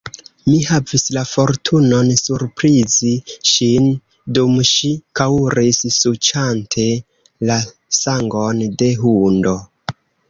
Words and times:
Mi 0.45 0.53
havis 0.67 1.03
la 1.17 1.21
fortunon 1.31 2.07
surprizi 2.21 3.11
ŝin, 3.49 3.89
dum 4.39 4.55
ŝi 4.71 4.89
kaŭris 5.21 5.83
suĉante 5.99 6.87
la 7.51 7.59
sangon 8.01 8.65
de 8.83 8.89
hundo. 9.05 9.55